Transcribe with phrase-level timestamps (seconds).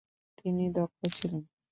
[0.37, 1.43] তিনি দক্ষ ছিলেন।